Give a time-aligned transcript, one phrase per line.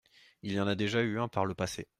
[0.41, 1.87] Il y en a déjà eu un par le passé.